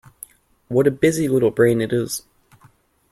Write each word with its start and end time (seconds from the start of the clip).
What 0.67 0.87
a 0.87 0.89
busy 0.89 1.27
little 1.27 1.51
brain 1.51 1.79
it 1.79 1.93
is. 1.93 2.23